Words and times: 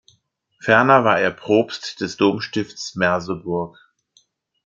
Ferner 0.59 1.03
war 1.05 1.19
er 1.19 1.29
Propst 1.29 2.01
des 2.01 2.17
Domstifts 2.17 2.95
Merseburg. 2.95 3.77